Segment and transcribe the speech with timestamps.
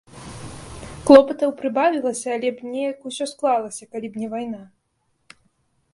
[1.09, 4.61] Клопатаў прыбавілася, але б неяк усё склалася, калі б не вайна.